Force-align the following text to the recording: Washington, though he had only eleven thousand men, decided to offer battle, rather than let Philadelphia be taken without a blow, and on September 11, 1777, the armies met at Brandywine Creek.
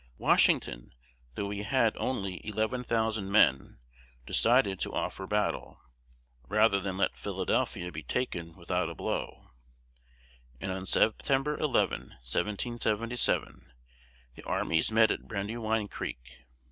Washington, 0.17 0.95
though 1.35 1.51
he 1.51 1.61
had 1.61 1.95
only 1.97 2.43
eleven 2.43 2.83
thousand 2.83 3.31
men, 3.31 3.77
decided 4.25 4.79
to 4.79 4.91
offer 4.91 5.27
battle, 5.27 5.79
rather 6.47 6.79
than 6.79 6.97
let 6.97 7.15
Philadelphia 7.15 7.91
be 7.91 8.01
taken 8.01 8.55
without 8.57 8.89
a 8.89 8.95
blow, 8.95 9.51
and 10.59 10.71
on 10.71 10.87
September 10.87 11.55
11, 11.55 11.99
1777, 12.25 13.71
the 14.33 14.41
armies 14.43 14.89
met 14.91 15.11
at 15.11 15.27
Brandywine 15.27 15.87
Creek. 15.87 16.47